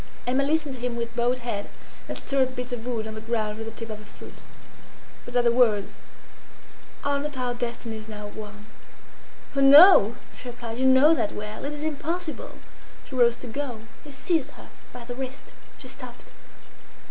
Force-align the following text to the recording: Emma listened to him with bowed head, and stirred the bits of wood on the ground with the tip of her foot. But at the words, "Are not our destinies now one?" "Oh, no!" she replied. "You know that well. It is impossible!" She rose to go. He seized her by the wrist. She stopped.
Emma 0.25 0.43
listened 0.43 0.73
to 0.73 0.79
him 0.81 0.95
with 0.95 1.15
bowed 1.15 1.37
head, 1.37 1.69
and 2.09 2.17
stirred 2.17 2.47
the 2.47 2.53
bits 2.55 2.73
of 2.73 2.87
wood 2.87 3.05
on 3.05 3.13
the 3.13 3.21
ground 3.21 3.59
with 3.59 3.67
the 3.67 3.71
tip 3.71 3.91
of 3.91 3.99
her 3.99 4.03
foot. 4.03 4.33
But 5.25 5.35
at 5.35 5.43
the 5.43 5.51
words, 5.51 5.97
"Are 7.03 7.19
not 7.19 7.37
our 7.37 7.53
destinies 7.53 8.07
now 8.07 8.25
one?" 8.29 8.65
"Oh, 9.55 9.61
no!" 9.61 10.15
she 10.35 10.47
replied. 10.49 10.79
"You 10.79 10.87
know 10.87 11.13
that 11.13 11.33
well. 11.33 11.65
It 11.65 11.73
is 11.73 11.83
impossible!" 11.83 12.57
She 13.07 13.13
rose 13.13 13.35
to 13.35 13.47
go. 13.47 13.81
He 14.03 14.09
seized 14.09 14.57
her 14.57 14.69
by 14.91 15.05
the 15.05 15.13
wrist. 15.13 15.53
She 15.77 15.87
stopped. 15.87 16.31